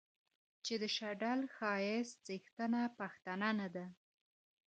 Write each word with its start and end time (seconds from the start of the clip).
چې 0.65 0.73
د 0.81 0.83
شډل 0.95 1.39
ښايست 1.55 2.15
څښتنه 2.25 2.81
پښتنه 2.99 3.49
نه 3.59 3.67
ده 3.75 3.85